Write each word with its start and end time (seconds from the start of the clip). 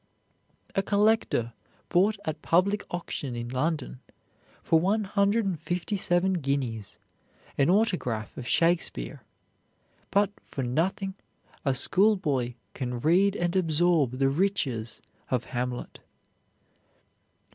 A 0.73 0.81
collector 0.81 1.53
bought 1.89 2.17
at 2.25 2.41
public 2.41 2.83
auction 2.89 3.35
in 3.35 3.49
London, 3.49 3.99
for 4.63 4.79
one 4.79 5.03
hundred 5.03 5.45
and 5.45 5.59
fifty 5.59 5.95
seven 5.95 6.33
guineas, 6.41 6.97
an 7.55 7.69
autograph 7.69 8.35
of 8.35 8.47
Shakespeare; 8.47 9.21
but 10.09 10.31
for 10.41 10.63
nothing 10.63 11.13
a 11.63 11.75
schoolboy 11.75 12.55
can 12.73 12.99
read 12.99 13.35
and 13.35 13.55
absorb 13.55 14.13
the 14.17 14.29
riches 14.29 15.03
of 15.29 15.43
"Hamlet." 15.43 15.99